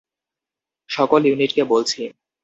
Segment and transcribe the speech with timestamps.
[0.89, 2.01] সকল ইউনিটকে বলছি।